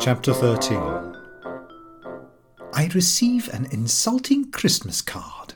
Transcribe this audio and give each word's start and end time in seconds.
Chapter 0.00 0.32
13 0.32 0.78
I 2.72 2.88
receive 2.94 3.52
an 3.52 3.66
insulting 3.70 4.50
Christmas 4.50 5.02
card. 5.02 5.52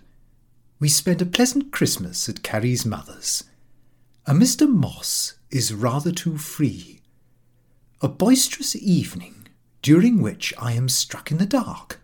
We 0.78 0.90
spend 0.90 1.22
a 1.22 1.26
pleasant 1.26 1.72
Christmas 1.72 2.28
at 2.28 2.42
Carrie's 2.42 2.84
mother's. 2.84 3.44
A 4.26 4.34
Mr. 4.34 4.68
Moss 4.68 5.38
is 5.50 5.72
rather 5.72 6.12
too 6.12 6.36
free. 6.36 7.00
A 8.02 8.08
boisterous 8.08 8.76
evening, 8.76 9.48
during 9.80 10.20
which 10.20 10.52
I 10.58 10.72
am 10.72 10.90
struck 10.90 11.30
in 11.30 11.38
the 11.38 11.46
dark. 11.46 12.00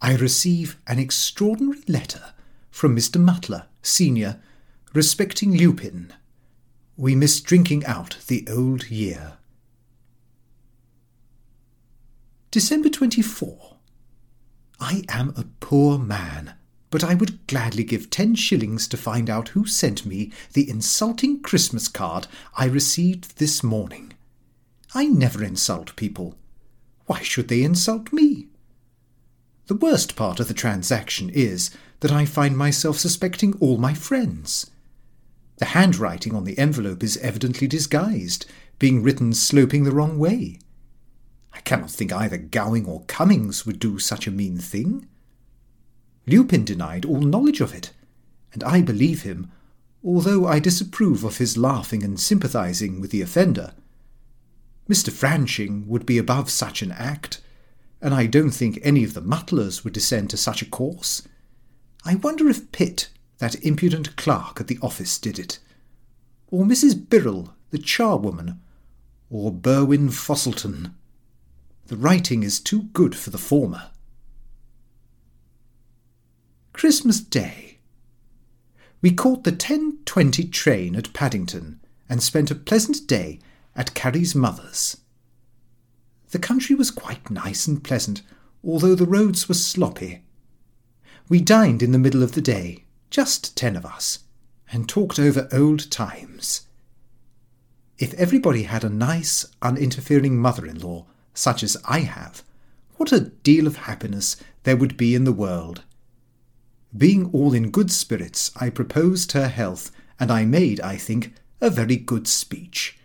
I 0.00 0.16
receive 0.16 0.78
an 0.86 0.98
extraordinary 0.98 1.82
letter 1.86 2.32
from 2.78 2.94
Mr. 2.94 3.20
Mutlar, 3.20 3.64
senior, 3.82 4.40
respecting 4.94 5.52
Lupin. 5.52 6.12
We 6.96 7.16
miss 7.16 7.40
drinking 7.40 7.84
out 7.86 8.18
the 8.28 8.46
old 8.48 8.88
year. 8.88 9.38
December 12.52 12.88
24. 12.88 13.78
I 14.78 15.02
am 15.08 15.34
a 15.36 15.46
poor 15.58 15.98
man, 15.98 16.54
but 16.90 17.02
I 17.02 17.14
would 17.14 17.44
gladly 17.48 17.82
give 17.82 18.10
ten 18.10 18.36
shillings 18.36 18.86
to 18.86 18.96
find 18.96 19.28
out 19.28 19.48
who 19.48 19.66
sent 19.66 20.06
me 20.06 20.30
the 20.52 20.70
insulting 20.70 21.42
Christmas 21.42 21.88
card 21.88 22.28
I 22.56 22.66
received 22.66 23.38
this 23.38 23.64
morning. 23.64 24.12
I 24.94 25.06
never 25.06 25.42
insult 25.42 25.96
people. 25.96 26.36
Why 27.06 27.22
should 27.22 27.48
they 27.48 27.64
insult 27.64 28.12
me? 28.12 28.47
The 29.68 29.74
worst 29.74 30.16
part 30.16 30.40
of 30.40 30.48
the 30.48 30.54
transaction 30.54 31.28
is 31.28 31.70
that 32.00 32.10
I 32.10 32.24
find 32.24 32.56
myself 32.56 32.96
suspecting 32.96 33.54
all 33.60 33.76
my 33.76 33.92
friends. 33.92 34.70
The 35.58 35.66
handwriting 35.66 36.34
on 36.34 36.44
the 36.44 36.58
envelope 36.58 37.02
is 37.02 37.18
evidently 37.18 37.66
disguised, 37.66 38.46
being 38.78 39.02
written 39.02 39.34
sloping 39.34 39.84
the 39.84 39.92
wrong 39.92 40.18
way. 40.18 40.58
I 41.52 41.60
cannot 41.60 41.90
think 41.90 42.14
either 42.14 42.38
Gowing 42.38 42.86
or 42.86 43.04
Cummings 43.08 43.66
would 43.66 43.78
do 43.78 43.98
such 43.98 44.26
a 44.26 44.30
mean 44.30 44.56
thing. 44.56 45.06
Lupin 46.26 46.64
denied 46.64 47.04
all 47.04 47.20
knowledge 47.20 47.60
of 47.60 47.74
it, 47.74 47.92
and 48.54 48.64
I 48.64 48.80
believe 48.80 49.22
him, 49.22 49.50
although 50.02 50.46
I 50.46 50.60
disapprove 50.60 51.24
of 51.24 51.36
his 51.36 51.58
laughing 51.58 52.02
and 52.02 52.18
sympathizing 52.18 53.02
with 53.02 53.10
the 53.10 53.20
offender. 53.20 53.74
Mr. 54.88 55.10
Franching 55.10 55.86
would 55.86 56.06
be 56.06 56.16
above 56.16 56.48
such 56.48 56.80
an 56.80 56.92
act, 56.92 57.42
and 58.00 58.14
I 58.14 58.26
don't 58.26 58.50
think 58.50 58.78
any 58.82 59.04
of 59.04 59.14
the 59.14 59.20
Mutlars 59.20 59.84
would 59.84 59.92
descend 59.92 60.30
to 60.30 60.36
such 60.36 60.62
a 60.62 60.66
course. 60.66 61.22
I 62.04 62.14
wonder 62.14 62.48
if 62.48 62.70
Pitt, 62.72 63.08
that 63.38 63.62
impudent 63.64 64.16
clerk 64.16 64.60
at 64.60 64.68
the 64.68 64.78
office, 64.80 65.18
did 65.18 65.38
it, 65.38 65.58
or 66.50 66.64
Mrs. 66.64 66.94
Birrell, 67.08 67.54
the 67.70 67.78
charwoman, 67.78 68.58
or 69.30 69.52
Burwin 69.52 70.08
Fosselton. 70.08 70.92
The 71.86 71.96
writing 71.96 72.42
is 72.42 72.60
too 72.60 72.84
good 72.92 73.16
for 73.16 73.30
the 73.30 73.38
former. 73.38 73.90
Christmas 76.72 77.20
Day. 77.20 77.78
We 79.00 79.10
caught 79.12 79.44
the 79.44 79.52
10.20 79.52 80.52
train 80.52 80.96
at 80.96 81.12
Paddington 81.12 81.80
and 82.08 82.22
spent 82.22 82.50
a 82.50 82.54
pleasant 82.54 83.06
day 83.06 83.40
at 83.74 83.94
Carrie's 83.94 84.34
mother's. 84.34 84.96
The 86.30 86.38
country 86.38 86.74
was 86.74 86.90
quite 86.90 87.30
nice 87.30 87.66
and 87.66 87.82
pleasant, 87.82 88.22
although 88.62 88.94
the 88.94 89.06
roads 89.06 89.48
were 89.48 89.54
sloppy. 89.54 90.22
We 91.28 91.40
dined 91.40 91.82
in 91.82 91.92
the 91.92 91.98
middle 91.98 92.22
of 92.22 92.32
the 92.32 92.40
day, 92.40 92.84
just 93.10 93.56
ten 93.56 93.76
of 93.76 93.86
us, 93.86 94.20
and 94.70 94.88
talked 94.88 95.18
over 95.18 95.48
old 95.52 95.90
times. 95.90 96.66
If 97.98 98.14
everybody 98.14 98.64
had 98.64 98.84
a 98.84 98.90
nice, 98.90 99.46
uninterfering 99.62 100.32
mother 100.32 100.66
in 100.66 100.78
law, 100.78 101.06
such 101.34 101.62
as 101.62 101.76
I 101.84 102.00
have, 102.00 102.42
what 102.96 103.12
a 103.12 103.20
deal 103.20 103.66
of 103.66 103.76
happiness 103.76 104.36
there 104.64 104.76
would 104.76 104.96
be 104.96 105.14
in 105.14 105.24
the 105.24 105.32
world. 105.32 105.82
Being 106.96 107.30
all 107.32 107.54
in 107.54 107.70
good 107.70 107.90
spirits, 107.90 108.50
I 108.56 108.70
proposed 108.70 109.32
her 109.32 109.48
health, 109.48 109.90
and 110.20 110.30
I 110.30 110.44
made, 110.44 110.80
I 110.80 110.96
think, 110.96 111.34
a 111.60 111.70
very 111.70 111.96
good 111.96 112.26
speech. 112.28 112.97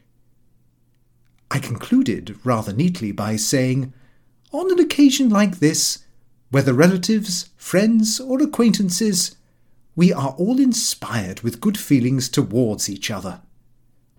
I 1.53 1.59
concluded 1.59 2.35
rather 2.43 2.73
neatly 2.73 3.11
by 3.11 3.35
saying, 3.35 3.93
On 4.51 4.71
an 4.71 4.79
occasion 4.79 5.29
like 5.29 5.59
this, 5.59 5.99
whether 6.49 6.73
relatives, 6.73 7.51
friends, 7.57 8.19
or 8.19 8.41
acquaintances, 8.41 9.35
we 9.95 10.11
are 10.11 10.31
all 10.39 10.59
inspired 10.59 11.41
with 11.41 11.61
good 11.61 11.77
feelings 11.77 12.27
towards 12.27 12.89
each 12.89 13.11
other. 13.11 13.41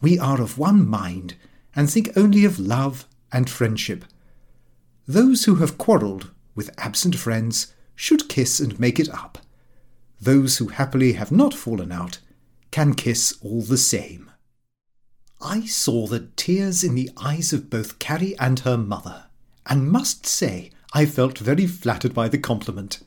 We 0.00 0.16
are 0.16 0.40
of 0.40 0.58
one 0.58 0.88
mind, 0.88 1.34
and 1.74 1.90
think 1.90 2.16
only 2.16 2.44
of 2.44 2.60
love 2.60 3.04
and 3.32 3.50
friendship. 3.50 4.04
Those 5.08 5.46
who 5.46 5.56
have 5.56 5.76
quarrelled 5.76 6.30
with 6.54 6.70
absent 6.78 7.16
friends 7.16 7.74
should 7.96 8.28
kiss 8.28 8.60
and 8.60 8.78
make 8.78 9.00
it 9.00 9.08
up. 9.08 9.38
Those 10.20 10.58
who 10.58 10.68
happily 10.68 11.14
have 11.14 11.32
not 11.32 11.52
fallen 11.52 11.90
out 11.90 12.20
can 12.70 12.94
kiss 12.94 13.36
all 13.42 13.62
the 13.62 13.76
same. 13.76 14.23
I 15.46 15.66
saw 15.66 16.06
the 16.06 16.28
tears 16.36 16.82
in 16.82 16.94
the 16.94 17.10
eyes 17.18 17.52
of 17.52 17.68
both 17.68 17.98
Carrie 17.98 18.34
and 18.38 18.60
her 18.60 18.78
mother, 18.78 19.26
and 19.66 19.90
must 19.90 20.24
say 20.24 20.70
I 20.94 21.04
felt 21.04 21.36
very 21.36 21.66
flattered 21.66 22.14
by 22.14 22.28
the 22.28 22.38
compliment. 22.38 23.00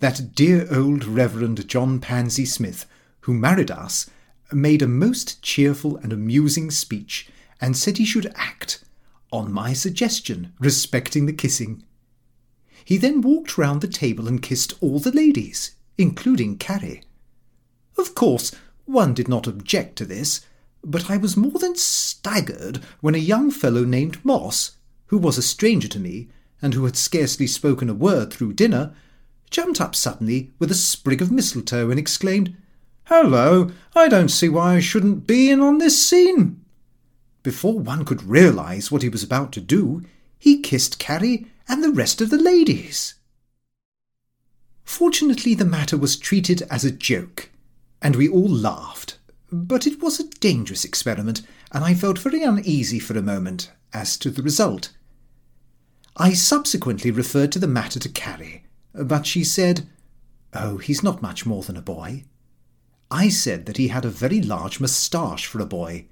That 0.00 0.34
dear 0.34 0.68
old 0.70 1.06
Reverend 1.06 1.66
John 1.66 2.00
Panzy 2.00 2.46
Smith, 2.46 2.84
who 3.20 3.32
married 3.32 3.70
us, 3.70 4.10
made 4.52 4.82
a 4.82 4.86
most 4.86 5.40
cheerful 5.40 5.96
and 5.96 6.12
amusing 6.12 6.70
speech, 6.70 7.30
and 7.62 7.74
said 7.74 7.96
he 7.96 8.04
should 8.04 8.30
act 8.34 8.84
on 9.32 9.50
my 9.50 9.72
suggestion 9.72 10.52
respecting 10.60 11.24
the 11.24 11.32
kissing. 11.32 11.82
He 12.84 12.98
then 12.98 13.22
walked 13.22 13.56
round 13.56 13.80
the 13.80 13.88
table 13.88 14.28
and 14.28 14.42
kissed 14.42 14.74
all 14.82 14.98
the 14.98 15.12
ladies, 15.12 15.76
including 15.96 16.58
Carrie. 16.58 17.04
Of 17.96 18.14
course, 18.14 18.54
one 18.84 19.14
did 19.14 19.28
not 19.28 19.46
object 19.46 19.96
to 19.96 20.04
this, 20.04 20.42
but 20.84 21.10
I 21.10 21.16
was 21.16 21.36
more 21.36 21.58
than 21.58 21.76
staggered 21.76 22.80
when 23.00 23.14
a 23.14 23.18
young 23.18 23.50
fellow 23.50 23.84
named 23.84 24.24
Moss, 24.24 24.76
who 25.06 25.18
was 25.18 25.38
a 25.38 25.42
stranger 25.42 25.88
to 25.88 26.00
me, 26.00 26.28
and 26.60 26.74
who 26.74 26.84
had 26.84 26.96
scarcely 26.96 27.46
spoken 27.46 27.88
a 27.88 27.94
word 27.94 28.32
through 28.32 28.52
dinner, 28.54 28.94
jumped 29.50 29.80
up 29.80 29.94
suddenly 29.94 30.52
with 30.58 30.70
a 30.70 30.74
sprig 30.74 31.22
of 31.22 31.30
mistletoe 31.30 31.90
and 31.90 31.98
exclaimed, 31.98 32.56
Hello, 33.04 33.70
I 33.94 34.08
don't 34.08 34.28
see 34.28 34.48
why 34.48 34.76
I 34.76 34.80
shouldn't 34.80 35.26
be 35.26 35.50
in 35.50 35.60
on 35.60 35.78
this 35.78 36.04
scene. 36.04 36.64
Before 37.42 37.78
one 37.78 38.04
could 38.04 38.22
realize 38.24 38.92
what 38.92 39.02
he 39.02 39.08
was 39.08 39.22
about 39.22 39.52
to 39.52 39.60
do, 39.60 40.02
he 40.38 40.60
kissed 40.60 40.98
Carrie 40.98 41.46
and 41.68 41.82
the 41.82 41.90
rest 41.90 42.20
of 42.20 42.30
the 42.30 42.38
ladies. 42.38 43.14
Fortunately, 44.84 45.54
the 45.54 45.64
matter 45.64 45.96
was 45.96 46.16
treated 46.16 46.62
as 46.70 46.84
a 46.84 46.90
joke, 46.90 47.50
and 48.00 48.16
we 48.16 48.28
all 48.28 48.48
laughed, 48.48 49.17
but 49.50 49.86
it 49.86 50.00
was 50.02 50.20
a 50.20 50.28
dangerous 50.40 50.84
experiment, 50.84 51.42
and 51.72 51.84
I 51.84 51.94
felt 51.94 52.18
very 52.18 52.42
uneasy 52.42 52.98
for 52.98 53.16
a 53.16 53.22
moment 53.22 53.70
as 53.92 54.16
to 54.18 54.30
the 54.30 54.42
result. 54.42 54.90
I 56.16 56.32
subsequently 56.32 57.10
referred 57.10 57.52
to 57.52 57.58
the 57.58 57.66
matter 57.66 57.98
to 58.00 58.08
Carrie, 58.08 58.64
but 58.92 59.26
she 59.26 59.44
said, 59.44 59.88
Oh, 60.52 60.78
he's 60.78 61.02
not 61.02 61.22
much 61.22 61.46
more 61.46 61.62
than 61.62 61.76
a 61.76 61.82
boy. 61.82 62.24
I 63.10 63.28
said 63.28 63.66
that 63.66 63.76
he 63.76 63.88
had 63.88 64.04
a 64.04 64.10
very 64.10 64.40
large 64.40 64.80
moustache 64.80 65.46
for 65.46 65.60
a 65.60 65.66
boy, 65.66 66.06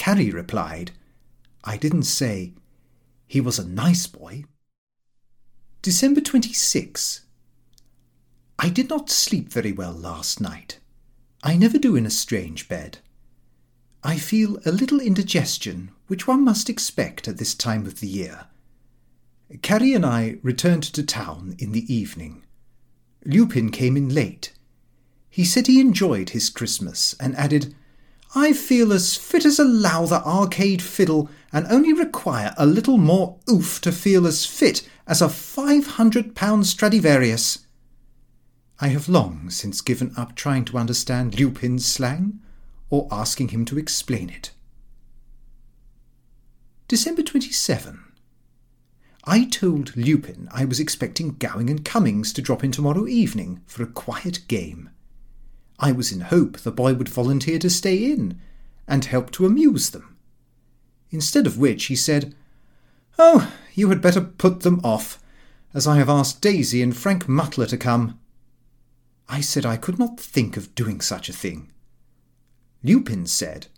Carrie 0.00 0.30
replied, 0.30 0.92
I 1.62 1.76
didn't 1.76 2.04
say 2.04 2.54
he 3.26 3.38
was 3.38 3.58
a 3.58 3.68
nice 3.68 4.06
boy. 4.06 4.44
December 5.82 6.22
26. 6.22 7.26
I 8.58 8.70
did 8.70 8.88
not 8.88 9.10
sleep 9.10 9.52
very 9.52 9.72
well 9.72 9.92
last 9.92 10.40
night. 10.40 10.78
I 11.42 11.56
never 11.56 11.78
do 11.78 11.96
in 11.96 12.06
a 12.06 12.10
strange 12.10 12.68
bed. 12.68 12.98
I 14.02 14.16
feel 14.18 14.58
a 14.64 14.72
little 14.72 15.00
indigestion, 15.00 15.90
which 16.06 16.26
one 16.26 16.44
must 16.44 16.68
expect 16.68 17.28
at 17.28 17.38
this 17.38 17.54
time 17.54 17.86
of 17.86 18.00
the 18.00 18.06
year. 18.06 18.46
Carrie 19.62 19.94
and 19.94 20.06
I 20.06 20.36
returned 20.42 20.82
to 20.84 21.02
town 21.02 21.56
in 21.58 21.72
the 21.72 21.92
evening. 21.92 22.44
Lupin 23.24 23.70
came 23.70 23.96
in 23.96 24.08
late. 24.08 24.52
He 25.28 25.44
said 25.44 25.66
he 25.66 25.80
enjoyed 25.80 26.30
his 26.30 26.50
Christmas 26.50 27.14
and 27.20 27.36
added, 27.36 27.74
I 28.34 28.52
feel 28.52 28.92
as 28.92 29.16
fit 29.16 29.44
as 29.44 29.58
a 29.58 29.64
Lowther 29.64 30.22
arcade 30.24 30.82
fiddle 30.82 31.28
and 31.52 31.66
only 31.68 31.92
require 31.92 32.54
a 32.56 32.64
little 32.66 32.98
more 32.98 33.38
oof 33.50 33.80
to 33.80 33.92
feel 33.92 34.26
as 34.26 34.46
fit 34.46 34.88
as 35.06 35.20
a 35.20 35.26
£500 35.26 36.64
Stradivarius. 36.64 37.66
I 38.82 38.88
have 38.88 39.10
long 39.10 39.50
since 39.50 39.82
given 39.82 40.14
up 40.16 40.34
trying 40.34 40.64
to 40.66 40.78
understand 40.78 41.38
Lupin's 41.38 41.84
slang 41.84 42.40
or 42.88 43.08
asking 43.10 43.48
him 43.48 43.66
to 43.66 43.78
explain 43.78 44.30
it. 44.30 44.52
December 46.88 47.22
27. 47.22 48.02
I 49.24 49.44
told 49.44 49.94
Lupin 49.96 50.48
I 50.50 50.64
was 50.64 50.80
expecting 50.80 51.36
Gowing 51.36 51.68
and 51.68 51.84
Cummings 51.84 52.32
to 52.32 52.42
drop 52.42 52.64
in 52.64 52.72
tomorrow 52.72 53.06
evening 53.06 53.60
for 53.66 53.82
a 53.82 53.86
quiet 53.86 54.40
game. 54.48 54.88
I 55.78 55.92
was 55.92 56.10
in 56.10 56.22
hope 56.22 56.58
the 56.58 56.72
boy 56.72 56.94
would 56.94 57.08
volunteer 57.08 57.58
to 57.58 57.68
stay 57.68 58.10
in 58.10 58.40
and 58.88 59.04
help 59.04 59.30
to 59.32 59.44
amuse 59.44 59.90
them. 59.90 60.16
Instead 61.10 61.46
of 61.46 61.58
which 61.58 61.84
he 61.86 61.96
said, 61.96 62.34
Oh, 63.18 63.52
you 63.74 63.90
had 63.90 64.00
better 64.00 64.22
put 64.22 64.60
them 64.60 64.80
off, 64.82 65.22
as 65.74 65.86
I 65.86 65.98
have 65.98 66.08
asked 66.08 66.40
Daisy 66.40 66.80
and 66.82 66.96
Frank 66.96 67.26
Mutlar 67.26 67.68
to 67.68 67.76
come. 67.76 68.18
I 69.32 69.40
said 69.40 69.64
I 69.64 69.76
could 69.76 69.96
not 69.96 70.18
think 70.18 70.56
of 70.56 70.74
doing 70.74 71.00
such 71.00 71.28
a 71.28 71.32
thing. 71.32 71.70
Lupin 72.82 73.26
said, 73.26 73.68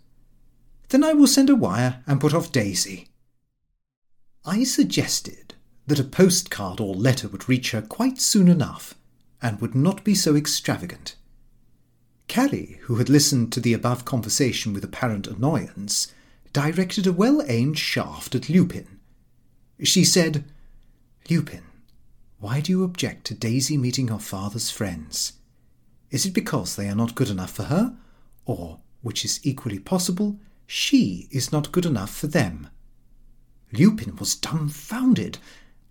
Then 0.89 1.03
I 1.03 1.13
will 1.13 1.27
send 1.27 1.47
a 1.47 1.55
wire 1.55 2.01
and 2.07 2.19
put 2.19 2.33
off 2.33 2.51
Daisy. 2.51 3.09
I 4.43 4.63
suggested 4.63 5.53
that 5.85 5.99
a 5.99 6.03
postcard 6.03 6.79
or 6.79 6.95
letter 6.95 7.27
would 7.27 7.47
reach 7.47 7.69
her 7.69 7.83
quite 7.83 8.19
soon 8.19 8.47
enough 8.47 8.95
and 9.43 9.61
would 9.61 9.75
not 9.75 10.03
be 10.03 10.15
so 10.15 10.35
extravagant. 10.35 11.15
Carrie, 12.27 12.79
who 12.83 12.95
had 12.95 13.07
listened 13.07 13.53
to 13.53 13.59
the 13.59 13.73
above 13.73 14.05
conversation 14.05 14.73
with 14.73 14.83
apparent 14.83 15.27
annoyance, 15.27 16.11
directed 16.51 17.05
a 17.05 17.13
well 17.13 17.43
aimed 17.47 17.77
shaft 17.77 18.33
at 18.33 18.49
Lupin. 18.49 18.99
She 19.83 20.03
said, 20.03 20.45
Lupin, 21.29 21.63
why 22.39 22.59
do 22.59 22.71
you 22.71 22.83
object 22.83 23.25
to 23.25 23.35
Daisy 23.35 23.77
meeting 23.77 24.07
her 24.07 24.17
father's 24.17 24.71
friends? 24.71 25.33
Is 26.13 26.27
it 26.27 26.33
because 26.35 26.75
they 26.75 26.87
are 26.89 26.95
not 26.95 27.15
good 27.15 27.31
enough 27.31 27.49
for 27.49 27.63
her, 27.63 27.97
or, 28.45 28.81
which 29.01 29.25
is 29.25 29.39
equally 29.41 29.79
possible, 29.79 30.39
she 30.67 31.27
is 31.31 31.51
not 31.51 31.71
good 31.71 31.87
enough 31.87 32.15
for 32.15 32.27
them? 32.27 32.69
Lupin 33.71 34.15
was 34.17 34.35
dumbfounded 34.35 35.39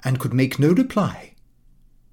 and 0.05 0.21
could 0.21 0.33
make 0.33 0.61
no 0.61 0.71
reply. 0.71 1.35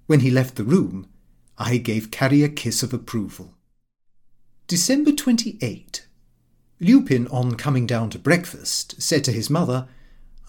When 0.08 0.22
he 0.22 0.32
left 0.32 0.56
the 0.56 0.64
room, 0.64 1.08
I 1.56 1.78
gave 1.78 2.10
Carrie 2.10 2.42
a 2.42 2.50
kiss 2.50 2.82
of 2.82 2.96
approval. 2.96 3.54
December 4.66 5.12
28. 5.12 6.08
Lupin, 6.80 7.28
on 7.28 7.54
coming 7.58 7.86
down 7.86 8.10
to 8.10 8.18
breakfast, 8.18 9.00
said 9.00 9.24
to 9.26 9.32
his 9.32 9.52
mother, 9.52 9.88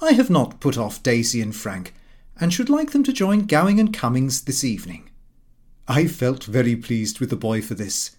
I 0.01 0.12
have 0.12 0.31
not 0.31 0.61
put 0.61 0.79
off 0.79 1.03
Daisy 1.03 1.43
and 1.43 1.55
Frank, 1.55 1.93
and 2.41 2.55
should 2.55 2.71
like 2.71 2.93
them 2.93 3.05
to 3.05 3.12
join 3.12 3.45
Gowing 3.45 3.79
and 3.79 3.93
Cummings 3.93 4.45
this 4.45 4.65
evening. 4.65 5.10
I 5.90 6.06
felt 6.06 6.44
very 6.44 6.76
pleased 6.76 7.19
with 7.19 7.31
the 7.31 7.37
boy 7.37 7.60
for 7.60 7.75
this. 7.75 8.12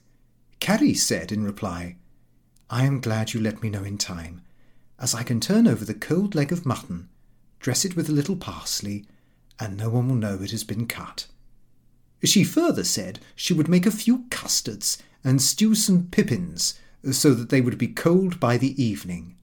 Carrie 0.59 0.93
said 0.93 1.31
in 1.31 1.45
reply, 1.45 1.95
I 2.69 2.83
am 2.83 2.99
glad 2.99 3.31
you 3.31 3.39
let 3.39 3.63
me 3.63 3.69
know 3.69 3.85
in 3.85 3.97
time, 3.97 4.41
as 4.99 5.15
I 5.15 5.23
can 5.23 5.39
turn 5.39 5.69
over 5.69 5.85
the 5.85 5.93
cold 5.93 6.35
leg 6.35 6.51
of 6.51 6.65
mutton, 6.65 7.07
dress 7.61 7.85
it 7.85 7.95
with 7.95 8.09
a 8.09 8.11
little 8.11 8.35
parsley, 8.35 9.05
and 9.57 9.77
no 9.77 9.87
one 9.87 10.09
will 10.09 10.17
know 10.17 10.41
it 10.41 10.51
has 10.51 10.65
been 10.65 10.85
cut. 10.85 11.27
She 12.21 12.43
further 12.43 12.83
said 12.83 13.21
she 13.37 13.53
would 13.53 13.69
make 13.69 13.85
a 13.85 13.91
few 13.91 14.25
custards 14.29 15.01
and 15.23 15.41
stew 15.41 15.73
some 15.73 16.09
pippins 16.11 16.77
so 17.13 17.33
that 17.33 17.47
they 17.51 17.61
would 17.61 17.77
be 17.77 17.87
cold 17.87 18.37
by 18.37 18.57
the 18.57 18.83
evening. 18.83 19.37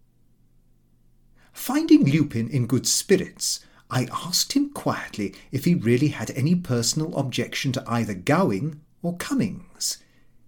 Finding 1.54 2.04
Lupin 2.04 2.50
in 2.50 2.66
good 2.66 2.86
spirits, 2.86 3.60
I 3.90 4.06
asked 4.12 4.52
him 4.52 4.70
quietly 4.70 5.34
if 5.50 5.64
he 5.64 5.74
really 5.74 6.08
had 6.08 6.30
any 6.32 6.54
personal 6.54 7.16
objection 7.16 7.72
to 7.72 7.84
either 7.86 8.14
Gowing 8.14 8.80
or 9.02 9.16
Cummings. 9.16 9.98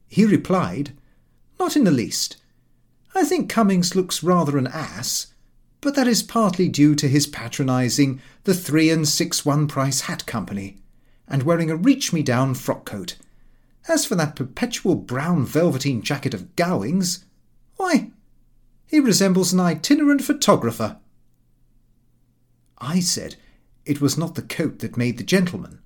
He 0.08 0.24
replied, 0.24 0.92
Not 1.58 1.76
in 1.76 1.84
the 1.84 1.90
least. 1.90 2.36
I 3.14 3.24
think 3.24 3.48
Cummings 3.48 3.96
looks 3.96 4.22
rather 4.22 4.58
an 4.58 4.66
ass, 4.66 5.28
but 5.80 5.94
that 5.94 6.06
is 6.06 6.22
partly 6.22 6.68
due 6.68 6.94
to 6.94 7.08
his 7.08 7.26
patronising 7.26 8.20
the 8.44 8.54
three 8.54 8.90
and 8.90 9.08
six 9.08 9.44
one 9.44 9.66
price 9.66 10.02
hat 10.02 10.26
company, 10.26 10.78
and 11.26 11.42
wearing 11.42 11.70
a 11.70 11.76
reach 11.76 12.12
me 12.12 12.22
down 12.22 12.54
frock 12.54 12.84
coat. 12.84 13.16
As 13.88 14.04
for 14.04 14.14
that 14.16 14.36
perpetual 14.36 14.94
brown 14.94 15.46
velveteen 15.46 16.02
jacket 16.02 16.34
of 16.34 16.54
Gowing's, 16.54 17.24
why, 17.76 18.10
he 18.86 19.00
resembles 19.00 19.52
an 19.52 19.60
itinerant 19.60 20.22
photographer. 20.22 20.98
I 22.80 23.00
said 23.00 23.36
it 23.84 24.00
was 24.00 24.16
not 24.16 24.34
the 24.34 24.42
coat 24.42 24.78
that 24.78 24.96
made 24.96 25.18
the 25.18 25.24
gentleman, 25.24 25.80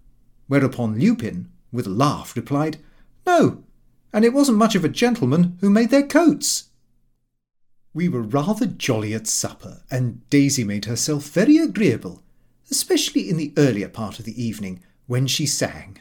whereupon 0.46 0.98
Lupin, 0.98 1.48
with 1.72 1.86
a 1.86 1.90
laugh, 1.90 2.36
replied, 2.36 2.78
No, 3.26 3.64
and 4.12 4.24
it 4.24 4.32
wasn't 4.32 4.58
much 4.58 4.74
of 4.74 4.84
a 4.84 4.88
gentleman 4.88 5.58
who 5.60 5.70
made 5.70 5.90
their 5.90 6.06
coats. 6.06 6.70
We 7.92 8.08
were 8.08 8.22
rather 8.22 8.66
jolly 8.66 9.14
at 9.14 9.26
supper, 9.26 9.82
and 9.90 10.28
Daisy 10.30 10.64
made 10.64 10.84
herself 10.84 11.28
very 11.28 11.58
agreeable, 11.58 12.22
especially 12.70 13.28
in 13.28 13.36
the 13.36 13.52
earlier 13.56 13.88
part 13.88 14.18
of 14.18 14.24
the 14.24 14.42
evening 14.42 14.82
when 15.06 15.26
she 15.26 15.46
sang. 15.46 15.98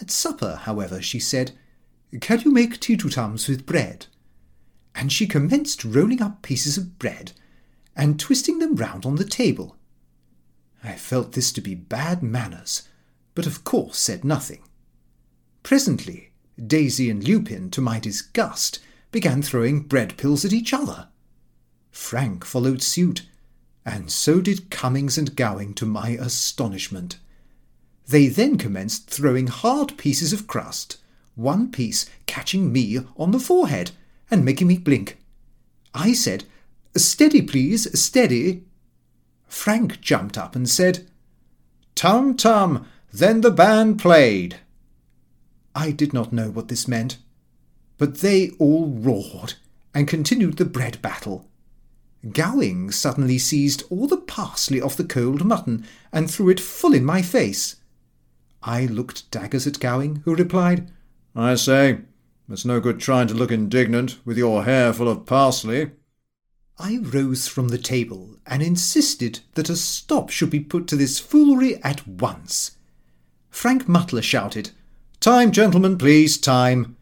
At 0.00 0.10
supper, 0.10 0.60
however, 0.62 1.00
she 1.00 1.20
said, 1.20 1.52
Can 2.20 2.40
you 2.40 2.52
make 2.52 2.80
teetotums 2.80 3.48
with 3.48 3.66
bread? 3.66 4.06
And 4.94 5.12
she 5.12 5.26
commenced 5.26 5.84
rolling 5.84 6.20
up 6.20 6.42
pieces 6.42 6.76
of 6.76 6.98
bread 6.98 7.32
and 7.96 8.18
twisting 8.18 8.58
them 8.58 8.76
round 8.76 9.04
on 9.04 9.16
the 9.16 9.24
table. 9.24 9.76
I 10.82 10.94
felt 10.94 11.32
this 11.32 11.52
to 11.52 11.60
be 11.60 11.74
bad 11.74 12.22
manners, 12.22 12.88
but 13.34 13.46
of 13.46 13.64
course 13.64 13.98
said 13.98 14.24
nothing. 14.24 14.62
Presently, 15.62 16.32
Daisy 16.64 17.08
and 17.08 17.22
Lupin, 17.22 17.70
to 17.70 17.80
my 17.80 17.98
disgust, 17.98 18.80
began 19.10 19.42
throwing 19.42 19.82
bread 19.82 20.16
pills 20.16 20.44
at 20.44 20.52
each 20.52 20.72
other. 20.72 21.08
Frank 21.90 22.44
followed 22.44 22.82
suit, 22.82 23.26
and 23.84 24.10
so 24.10 24.40
did 24.40 24.70
Cummings 24.70 25.18
and 25.18 25.36
Gowing 25.36 25.74
to 25.74 25.86
my 25.86 26.10
astonishment. 26.10 27.18
They 28.08 28.26
then 28.26 28.58
commenced 28.58 29.08
throwing 29.08 29.46
hard 29.46 29.96
pieces 29.96 30.32
of 30.32 30.46
crust, 30.46 30.98
one 31.34 31.70
piece 31.70 32.06
catching 32.26 32.72
me 32.72 32.98
on 33.16 33.30
the 33.30 33.38
forehead 33.38 33.92
and 34.30 34.44
making 34.44 34.66
me 34.66 34.78
blink. 34.78 35.18
I 35.94 36.12
said, 36.12 36.44
Steady, 36.96 37.42
please, 37.42 37.98
steady. 37.98 38.64
Frank 39.46 40.00
jumped 40.00 40.36
up 40.36 40.54
and 40.54 40.68
said, 40.68 41.06
Tum 41.94 42.36
tum, 42.36 42.86
then 43.12 43.40
the 43.40 43.50
band 43.50 43.98
played. 43.98 44.56
I 45.74 45.90
did 45.90 46.12
not 46.12 46.32
know 46.32 46.50
what 46.50 46.68
this 46.68 46.88
meant, 46.88 47.18
but 47.98 48.18
they 48.18 48.50
all 48.58 48.88
roared 48.88 49.54
and 49.94 50.08
continued 50.08 50.56
the 50.56 50.64
bread 50.64 51.00
battle. 51.02 51.48
Gowing 52.30 52.90
suddenly 52.90 53.38
seized 53.38 53.82
all 53.90 54.06
the 54.06 54.16
parsley 54.16 54.80
off 54.80 54.96
the 54.96 55.04
cold 55.04 55.44
mutton 55.44 55.84
and 56.12 56.30
threw 56.30 56.48
it 56.50 56.60
full 56.60 56.94
in 56.94 57.04
my 57.04 57.20
face. 57.20 57.76
I 58.62 58.86
looked 58.86 59.30
daggers 59.30 59.66
at 59.66 59.80
Gowing, 59.80 60.22
who 60.24 60.36
replied, 60.36 60.90
I 61.34 61.56
say, 61.56 62.00
it's 62.48 62.64
no 62.64 62.80
good 62.80 63.00
trying 63.00 63.26
to 63.28 63.34
look 63.34 63.50
indignant 63.50 64.18
with 64.24 64.38
your 64.38 64.64
hair 64.64 64.92
full 64.92 65.08
of 65.08 65.26
parsley. 65.26 65.92
I 66.84 66.98
rose 67.00 67.46
from 67.46 67.68
the 67.68 67.78
table 67.78 68.38
and 68.44 68.60
insisted 68.60 69.38
that 69.54 69.70
a 69.70 69.76
stop 69.76 70.30
should 70.30 70.50
be 70.50 70.58
put 70.58 70.88
to 70.88 70.96
this 70.96 71.20
foolery 71.20 71.80
at 71.84 72.04
once. 72.08 72.72
Frank 73.50 73.84
Mutlar 73.84 74.20
shouted, 74.20 74.72
Time, 75.20 75.52
gentlemen, 75.52 75.96
please, 75.96 76.36
time 76.36 76.96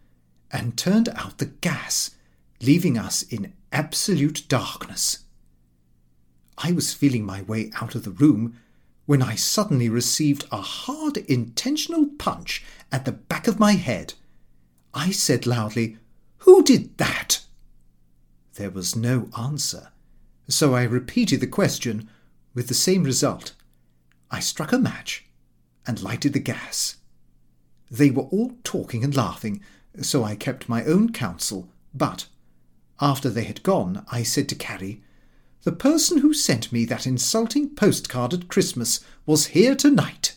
and 0.52 0.76
turned 0.76 1.08
out 1.16 1.38
the 1.38 1.46
gas, 1.46 2.10
leaving 2.60 2.98
us 2.98 3.22
in 3.22 3.54
absolute 3.72 4.46
darkness. 4.48 5.20
I 6.58 6.72
was 6.72 6.92
feeling 6.92 7.24
my 7.24 7.40
way 7.40 7.70
out 7.80 7.94
of 7.94 8.04
the 8.04 8.10
room 8.10 8.58
when 9.06 9.22
I 9.22 9.34
suddenly 9.34 9.88
received 9.88 10.44
a 10.52 10.60
hard, 10.60 11.16
intentional 11.16 12.04
punch 12.18 12.62
at 12.92 13.06
the 13.06 13.12
back 13.12 13.48
of 13.48 13.58
my 13.58 13.72
head. 13.72 14.12
I 14.92 15.10
said 15.10 15.46
loudly, 15.46 15.96
Who 16.40 16.62
did 16.62 16.98
that? 16.98 17.40
There 18.60 18.68
was 18.68 18.94
no 18.94 19.30
answer, 19.38 19.88
so 20.46 20.74
I 20.74 20.82
repeated 20.82 21.40
the 21.40 21.46
question 21.46 22.10
with 22.52 22.68
the 22.68 22.74
same 22.74 23.04
result. 23.04 23.54
I 24.30 24.40
struck 24.40 24.70
a 24.70 24.78
match 24.78 25.24
and 25.86 26.02
lighted 26.02 26.34
the 26.34 26.40
gas. 26.40 26.98
They 27.90 28.10
were 28.10 28.24
all 28.24 28.52
talking 28.62 29.02
and 29.02 29.16
laughing, 29.16 29.62
so 30.02 30.24
I 30.24 30.36
kept 30.36 30.68
my 30.68 30.84
own 30.84 31.10
counsel, 31.10 31.70
but 31.94 32.26
after 33.00 33.30
they 33.30 33.44
had 33.44 33.62
gone, 33.62 34.04
I 34.12 34.22
said 34.22 34.46
to 34.50 34.54
Carrie, 34.54 35.02
The 35.62 35.72
person 35.72 36.18
who 36.18 36.34
sent 36.34 36.70
me 36.70 36.84
that 36.84 37.06
insulting 37.06 37.74
postcard 37.74 38.34
at 38.34 38.48
Christmas 38.48 39.00
was 39.24 39.56
here 39.56 39.74
tonight. 39.74 40.36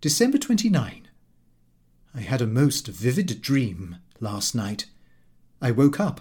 December 0.00 0.38
29. 0.38 1.06
I 2.12 2.20
had 2.20 2.42
a 2.42 2.46
most 2.48 2.88
vivid 2.88 3.40
dream 3.40 3.98
last 4.18 4.56
night. 4.56 4.86
I 5.60 5.70
woke 5.70 5.98
up, 5.98 6.20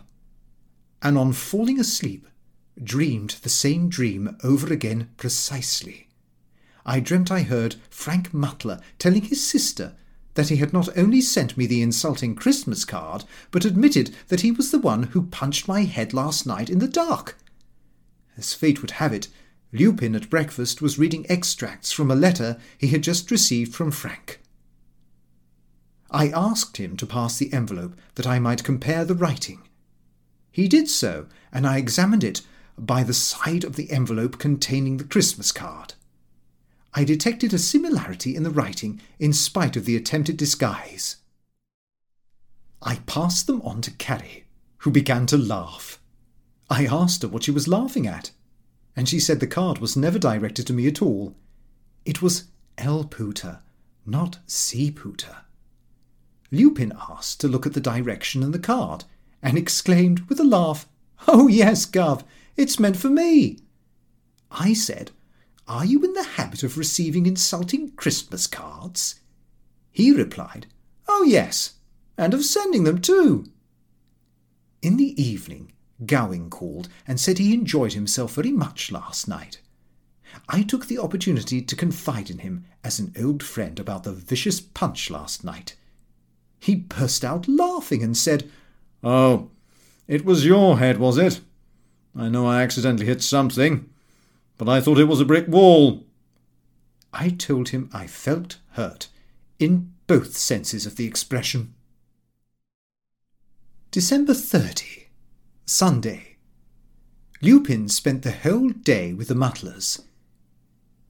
and 1.02 1.18
on 1.18 1.34
falling 1.34 1.80
asleep, 1.80 2.28
dreamed 2.84 3.38
the 3.42 3.50
same 3.50 3.90
dream 3.90 4.38
over 4.44 4.72
again 4.72 5.10
precisely. 5.18 6.08
I 6.86 7.00
dreamt 7.00 7.32
I 7.32 7.42
heard 7.42 7.76
Frank 7.90 8.32
Mutlar 8.32 8.82
telling 8.98 9.24
his 9.24 9.46
sister 9.46 9.96
that 10.36 10.50
he 10.50 10.58
had 10.58 10.72
not 10.72 10.96
only 10.96 11.20
sent 11.20 11.58
me 11.58 11.66
the 11.66 11.82
insulting 11.82 12.36
Christmas 12.36 12.86
card, 12.86 13.26
but 13.52 13.66
admitted 13.66 14.16
that 14.28 14.42
he 14.42 14.52
was 14.52 14.72
the 14.72 14.80
one 14.80 15.04
who 15.04 15.24
punched 15.24 15.68
my 15.68 15.82
head 15.82 16.14
last 16.14 16.46
night 16.46 16.70
in 16.70 16.80
the 16.80 16.88
dark. 16.88 17.38
As 18.38 18.54
fate 18.54 18.82
would 18.82 18.92
have 18.92 19.14
it, 19.14 19.28
Lupin 19.74 20.16
at 20.16 20.30
breakfast 20.30 20.82
was 20.82 21.00
reading 21.00 21.26
extracts 21.28 21.92
from 21.92 22.10
a 22.10 22.16
letter 22.16 22.58
he 22.78 22.88
had 22.88 23.04
just 23.04 23.32
received 23.32 23.76
from 23.76 23.92
Frank. 23.92 24.40
I 26.10 26.30
asked 26.30 26.78
him 26.78 26.96
to 26.98 27.06
pass 27.06 27.38
the 27.38 27.52
envelope 27.52 27.96
that 28.16 28.28
I 28.28 28.40
might 28.40 28.64
compare 28.64 29.04
the 29.04 29.16
writing. 29.16 29.62
He 30.52 30.68
did 30.68 30.90
so, 30.90 31.28
and 31.52 31.68
I 31.68 31.78
examined 31.78 32.24
it 32.24 32.42
by 32.78 33.04
the 33.04 33.14
side 33.14 33.64
of 33.64 33.76
the 33.76 33.92
envelope 33.92 34.40
containing 34.40 34.98
the 34.98 35.04
Christmas 35.04 35.52
card. 35.52 35.96
I 36.94 37.04
detected 37.04 37.54
a 37.54 37.60
similarity 37.60 38.36
in 38.36 38.44
the 38.44 38.50
writing 38.50 39.02
in 39.20 39.34
spite 39.34 39.76
of 39.76 39.86
the 39.86 39.96
attempted 39.96 40.38
disguise. 40.38 41.18
I 42.82 42.96
passed 43.06 43.48
them 43.48 43.62
on 43.64 43.82
to 43.82 43.92
Carrie, 43.92 44.46
who 44.80 44.92
began 44.92 45.26
to 45.28 45.38
laugh. 45.38 46.00
I 46.70 46.86
asked 46.86 47.22
her 47.24 47.28
what 47.28 47.44
she 47.44 47.52
was 47.52 47.68
laughing 47.68 48.08
at, 48.08 48.32
and 48.96 49.10
she 49.10 49.20
said 49.20 49.40
the 49.40 49.48
card 49.48 49.80
was 49.80 49.98
never 49.98 50.18
directed 50.18 50.66
to 50.68 50.74
me 50.74 50.88
at 50.88 51.02
all. 51.02 51.36
It 52.06 52.22
was 52.22 52.46
L. 52.78 53.04
Pooter, 53.04 53.60
not 54.06 54.40
C. 54.48 54.92
Pooter. 54.92 55.38
Lupin 56.52 56.94
asked 57.10 57.40
to 57.42 57.48
look 57.48 57.66
at 57.66 57.74
the 57.74 57.82
direction 57.82 58.44
in 58.44 58.52
the 58.52 58.60
card, 58.60 59.04
and 59.42 59.58
exclaimed 59.58 60.22
with 60.30 60.40
a 60.40 60.44
laugh, 60.44 60.88
Oh, 61.28 61.48
yes, 61.48 61.86
Gov, 61.86 62.24
it's 62.56 62.80
meant 62.80 62.98
for 62.98 63.10
me. 63.10 63.60
I 64.52 64.74
said, 64.74 65.12
Are 65.68 65.86
you 65.86 66.04
in 66.04 66.14
the 66.14 66.24
habit 66.24 66.64
of 66.64 66.78
receiving 66.78 67.26
insulting 67.26 67.92
Christmas 67.92 68.48
cards? 68.48 69.16
He 69.92 70.12
replied, 70.12 70.68
Oh, 71.08 71.24
yes, 71.24 71.76
and 72.18 72.34
of 72.34 72.46
sending 72.46 72.84
them 72.84 73.00
too. 73.00 73.46
In 74.82 74.98
the 74.98 75.22
evening, 75.22 75.74
Gowing 76.06 76.50
called 76.50 76.88
and 77.08 77.20
said 77.20 77.40
he 77.40 77.54
enjoyed 77.54 77.94
himself 77.94 78.36
very 78.36 78.52
much 78.52 78.92
last 78.92 79.28
night. 79.28 79.60
I 80.48 80.62
took 80.62 80.86
the 80.86 81.00
opportunity 81.00 81.62
to 81.62 81.76
confide 81.76 82.30
in 82.30 82.40
him 82.40 82.66
as 82.84 83.00
an 83.00 83.14
old 83.20 83.42
friend 83.42 83.80
about 83.80 84.04
the 84.04 84.14
vicious 84.14 84.62
punch 84.62 85.10
last 85.10 85.44
night. 85.44 85.76
He 86.60 86.76
burst 86.76 87.24
out 87.24 87.48
laughing 87.48 88.04
and 88.04 88.16
said, 88.16 88.50
Oh, 89.04 89.50
it 90.08 90.26
was 90.26 90.46
your 90.46 90.80
head, 90.80 90.98
was 90.98 91.18
it? 91.18 91.42
I 92.16 92.30
know 92.30 92.48
I 92.48 92.62
accidentally 92.64 93.06
hit 93.06 93.22
something, 93.22 93.90
but 94.58 94.68
I 94.68 94.82
thought 94.82 95.00
it 95.00 95.06
was 95.06 95.22
a 95.22 95.26
brick 95.26 95.48
wall. 95.48 96.06
I 97.14 97.30
told 97.30 97.70
him 97.70 97.90
I 97.94 98.08
felt 98.08 98.58
hurt, 98.72 99.08
in 99.60 99.92
both 100.08 100.36
senses 100.36 100.86
of 100.86 100.96
the 100.96 101.06
expression. 101.06 101.74
December 103.92 104.34
30, 104.34 105.08
Sunday. 105.66 106.38
Lupin 107.42 107.88
spent 107.88 108.24
the 108.24 108.32
whole 108.32 108.70
day 108.70 109.14
with 109.14 109.28
the 109.28 109.36
Mutlars. 109.36 110.02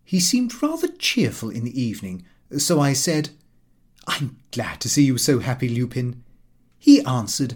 He 0.03 0.19
seemed 0.19 0.61
rather 0.61 0.87
cheerful 0.87 1.49
in 1.49 1.63
the 1.63 1.81
evening, 1.81 2.25
so 2.57 2.79
I 2.79 2.93
said, 2.93 3.29
I'm 4.07 4.37
glad 4.51 4.79
to 4.81 4.89
see 4.89 5.03
you 5.03 5.17
so 5.17 5.39
happy, 5.39 5.69
Lupin. 5.69 6.23
He 6.79 7.01
answered, 7.01 7.55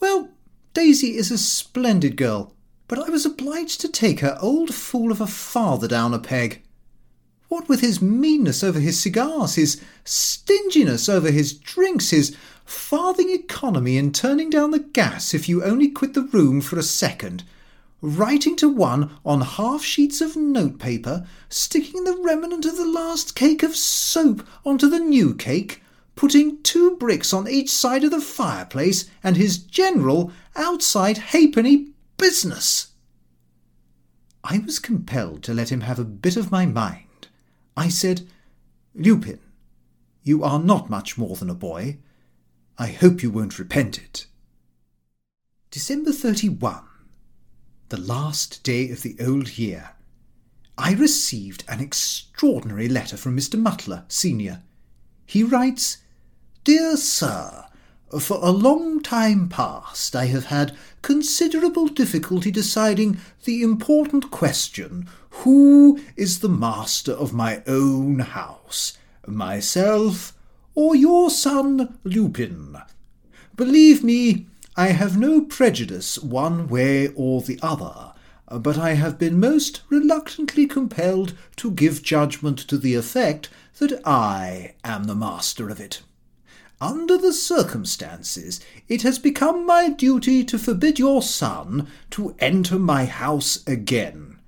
Well, 0.00 0.30
Daisy 0.74 1.16
is 1.16 1.30
a 1.30 1.38
splendid 1.38 2.16
girl, 2.16 2.52
but 2.88 2.98
I 2.98 3.08
was 3.08 3.24
obliged 3.24 3.80
to 3.82 3.88
take 3.88 4.20
her 4.20 4.36
old 4.40 4.74
fool 4.74 5.12
of 5.12 5.20
a 5.20 5.26
father 5.26 5.88
down 5.88 6.12
a 6.12 6.18
peg. 6.18 6.62
What 7.48 7.68
with 7.68 7.80
his 7.80 8.02
meanness 8.02 8.62
over 8.62 8.78
his 8.78 9.00
cigars, 9.00 9.54
his 9.54 9.80
stinginess 10.04 11.08
over 11.08 11.30
his 11.30 11.54
drinks, 11.54 12.10
his 12.10 12.36
farthing 12.64 13.30
economy 13.30 13.96
in 13.96 14.12
turning 14.12 14.50
down 14.50 14.72
the 14.72 14.80
gas 14.80 15.32
if 15.32 15.48
you 15.48 15.64
only 15.64 15.88
quit 15.88 16.12
the 16.12 16.22
room 16.22 16.60
for 16.60 16.78
a 16.78 16.82
second, 16.82 17.44
writing 18.00 18.56
to 18.56 18.68
one 18.68 19.10
on 19.24 19.40
half 19.40 19.82
sheets 19.82 20.20
of 20.20 20.36
notepaper, 20.36 21.26
sticking 21.48 22.04
the 22.04 22.16
remnant 22.16 22.64
of 22.64 22.76
the 22.76 22.86
last 22.86 23.34
cake 23.34 23.62
of 23.62 23.76
soap 23.76 24.46
onto 24.64 24.88
the 24.88 25.00
new 25.00 25.34
cake, 25.34 25.82
putting 26.14 26.62
two 26.62 26.96
bricks 26.96 27.32
on 27.32 27.48
each 27.48 27.70
side 27.70 28.04
of 28.04 28.10
the 28.10 28.20
fireplace, 28.20 29.08
and 29.22 29.36
his 29.36 29.58
general 29.58 30.32
outside 30.56 31.18
halfpenny 31.18 31.88
business. 32.16 32.88
I 34.44 34.58
was 34.58 34.78
compelled 34.78 35.42
to 35.44 35.54
let 35.54 35.70
him 35.70 35.82
have 35.82 35.98
a 35.98 36.04
bit 36.04 36.36
of 36.36 36.50
my 36.50 36.66
mind. 36.66 37.28
I 37.76 37.88
said, 37.88 38.26
Lupin, 38.94 39.40
you 40.22 40.42
are 40.42 40.58
not 40.58 40.90
much 40.90 41.18
more 41.18 41.36
than 41.36 41.50
a 41.50 41.54
boy. 41.54 41.98
I 42.78 42.88
hope 42.88 43.22
you 43.22 43.30
won't 43.30 43.58
repent 43.58 43.98
it. 43.98 44.26
December 45.70 46.12
31 46.12 46.87
the 47.88 48.00
last 48.00 48.62
day 48.62 48.90
of 48.90 49.02
the 49.02 49.16
old 49.20 49.56
year, 49.58 49.90
I 50.76 50.92
received 50.92 51.64
an 51.68 51.80
extraordinary 51.80 52.88
letter 52.88 53.16
from 53.16 53.36
Mr. 53.36 53.60
Mutlar, 53.60 54.04
Senior. 54.08 54.62
He 55.24 55.42
writes, 55.42 55.98
Dear 56.64 56.96
Sir, 56.96 57.64
for 58.20 58.38
a 58.42 58.50
long 58.50 59.02
time 59.02 59.48
past 59.48 60.14
I 60.14 60.26
have 60.26 60.46
had 60.46 60.76
considerable 61.02 61.88
difficulty 61.88 62.50
deciding 62.50 63.18
the 63.44 63.62
important 63.62 64.30
question 64.30 65.08
who 65.30 66.00
is 66.16 66.40
the 66.40 66.48
master 66.48 67.12
of 67.12 67.32
my 67.32 67.62
own 67.66 68.18
house, 68.18 68.96
myself 69.26 70.34
or 70.74 70.94
your 70.94 71.30
son 71.30 71.98
Lupin? 72.04 72.76
Believe 73.56 74.04
me, 74.04 74.46
I 74.78 74.92
have 74.92 75.18
no 75.18 75.40
prejudice 75.40 76.20
one 76.20 76.68
way 76.68 77.08
or 77.08 77.42
the 77.42 77.58
other, 77.60 78.12
but 78.48 78.78
I 78.78 78.94
have 78.94 79.18
been 79.18 79.40
most 79.40 79.80
reluctantly 79.88 80.68
compelled 80.68 81.34
to 81.56 81.72
give 81.72 82.00
judgment 82.00 82.58
to 82.68 82.78
the 82.78 82.94
effect 82.94 83.48
that 83.80 84.00
I 84.06 84.76
am 84.84 85.04
the 85.04 85.16
master 85.16 85.68
of 85.68 85.80
it. 85.80 86.02
Under 86.80 87.18
the 87.18 87.32
circumstances, 87.32 88.60
it 88.86 89.02
has 89.02 89.18
become 89.18 89.66
my 89.66 89.88
duty 89.88 90.44
to 90.44 90.60
forbid 90.60 91.00
your 91.00 91.22
son 91.22 91.88
to 92.10 92.36
enter 92.38 92.78
my 92.78 93.04
house 93.04 93.64
again. 93.66 94.38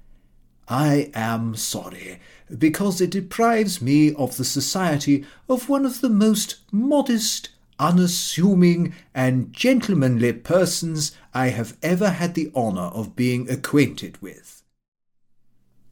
I 0.69 1.11
am 1.13 1.57
sorry, 1.57 2.21
because 2.57 3.01
it 3.01 3.11
deprives 3.11 3.83
me 3.83 4.15
of 4.15 4.37
the 4.37 4.45
society 4.45 5.25
of 5.49 5.69
one 5.69 5.85
of 5.85 6.01
the 6.01 6.09
most 6.09 6.59
modest 6.71 7.49
unassuming, 7.81 8.95
and 9.15 9.53
gentlemanly 9.53 10.33
persons 10.35 11.13
I 11.35 11.49
have 11.49 11.77
ever 11.83 12.11
had 12.11 12.35
the 12.35 12.53
honour 12.55 12.83
of 12.83 13.17
being 13.17 13.51
acquainted 13.51 14.21
with. 14.23 14.63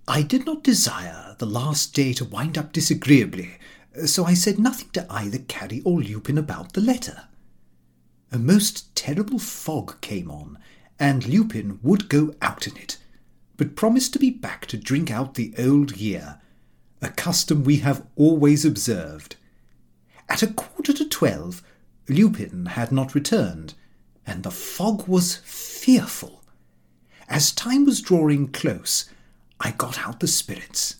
I 0.06 0.22
did 0.22 0.46
not 0.46 0.62
desire 0.62 1.34
the 1.38 1.46
last 1.46 1.94
day 1.94 2.12
to 2.14 2.24
wind 2.24 2.56
up 2.56 2.72
disagreeably, 2.72 3.58
so 4.06 4.24
I 4.24 4.34
said 4.34 4.58
nothing 4.58 4.90
to 4.92 5.06
either 5.10 5.38
Carrie 5.38 5.82
or 5.84 6.00
Lupin 6.00 6.38
about 6.38 6.74
the 6.74 6.80
letter. 6.80 7.24
A 8.30 8.38
most 8.38 8.94
terrible 8.94 9.38
fog 9.38 10.00
came 10.00 10.30
on, 10.30 10.58
and 10.98 11.26
Lupin 11.26 11.78
would 11.82 12.08
go 12.08 12.34
out 12.42 12.66
in 12.66 12.76
it, 12.76 12.98
but 13.56 13.76
promised 13.76 14.12
to 14.12 14.18
be 14.18 14.30
back 14.30 14.66
to 14.66 14.76
drink 14.76 15.10
out 15.10 15.34
the 15.34 15.54
old 15.58 15.96
year, 15.96 16.40
a 17.00 17.08
custom 17.08 17.64
we 17.64 17.76
have 17.78 18.06
always 18.16 18.64
observed. 18.64 19.36
At 20.28 20.42
a 20.42 20.48
quarter 20.48 20.92
to 20.92 21.08
twelve, 21.08 21.62
Lupin 22.08 22.66
had 22.66 22.90
not 22.90 23.14
returned, 23.14 23.74
and 24.26 24.42
the 24.42 24.50
fog 24.50 25.06
was 25.06 25.36
fearful. 25.36 26.42
As 27.28 27.52
time 27.52 27.84
was 27.84 28.00
drawing 28.00 28.48
close, 28.48 29.08
I 29.60 29.72
got 29.72 29.98
out 29.98 30.20
the 30.20 30.28
spirits. 30.28 30.96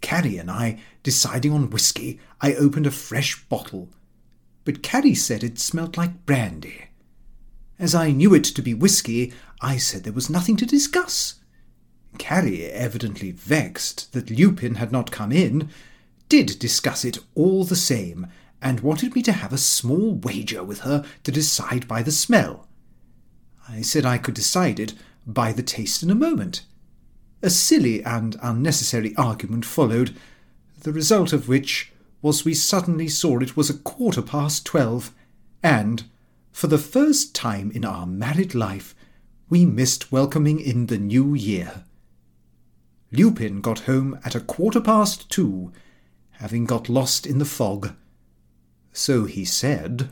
Carrie 0.00 0.36
and 0.36 0.50
I, 0.50 0.80
deciding 1.02 1.52
on 1.52 1.70
whisky, 1.70 2.20
I 2.40 2.54
opened 2.54 2.86
a 2.86 2.90
fresh 2.90 3.42
bottle, 3.44 3.88
but 4.64 4.82
Carrie 4.82 5.14
said 5.14 5.42
it 5.42 5.58
smelt 5.58 5.96
like 5.96 6.26
brandy. 6.26 6.88
As 7.78 7.94
I 7.94 8.12
knew 8.12 8.34
it 8.34 8.44
to 8.44 8.62
be 8.62 8.74
whisky, 8.74 9.32
I 9.60 9.78
said 9.78 10.04
there 10.04 10.12
was 10.12 10.30
nothing 10.30 10.56
to 10.58 10.66
discuss. 10.66 11.36
Carrie, 12.18 12.66
evidently 12.66 13.32
vexed 13.32 14.12
that 14.12 14.30
Lupin 14.30 14.76
had 14.76 14.92
not 14.92 15.10
come 15.10 15.32
in, 15.32 15.70
did 16.28 16.58
discuss 16.58 17.04
it 17.04 17.18
all 17.34 17.64
the 17.64 17.76
same, 17.76 18.26
and 18.64 18.80
wanted 18.80 19.14
me 19.14 19.20
to 19.20 19.32
have 19.32 19.52
a 19.52 19.58
small 19.58 20.14
wager 20.14 20.64
with 20.64 20.80
her 20.80 21.04
to 21.22 21.30
decide 21.30 21.86
by 21.86 22.02
the 22.02 22.10
smell. 22.10 22.66
I 23.68 23.82
said 23.82 24.06
I 24.06 24.16
could 24.16 24.34
decide 24.34 24.80
it 24.80 24.94
by 25.26 25.52
the 25.52 25.62
taste 25.62 26.02
in 26.02 26.10
a 26.10 26.14
moment. 26.14 26.64
A 27.42 27.50
silly 27.50 28.02
and 28.02 28.36
unnecessary 28.42 29.14
argument 29.16 29.66
followed, 29.66 30.16
the 30.80 30.92
result 30.92 31.34
of 31.34 31.46
which 31.46 31.92
was 32.22 32.46
we 32.46 32.54
suddenly 32.54 33.06
saw 33.06 33.38
it 33.38 33.54
was 33.54 33.68
a 33.68 33.78
quarter 33.78 34.22
past 34.22 34.64
twelve, 34.64 35.14
and, 35.62 36.04
for 36.50 36.66
the 36.66 36.78
first 36.78 37.34
time 37.34 37.70
in 37.72 37.84
our 37.84 38.06
married 38.06 38.54
life, 38.54 38.94
we 39.50 39.66
missed 39.66 40.10
welcoming 40.10 40.58
in 40.58 40.86
the 40.86 40.98
new 40.98 41.34
year. 41.34 41.84
Lupin 43.12 43.60
got 43.60 43.80
home 43.80 44.18
at 44.24 44.34
a 44.34 44.40
quarter 44.40 44.80
past 44.80 45.30
two, 45.30 45.70
having 46.32 46.64
got 46.64 46.88
lost 46.88 47.26
in 47.26 47.38
the 47.38 47.44
fog 47.44 47.94
so 48.94 49.24
he 49.26 49.44
said. 49.44 50.08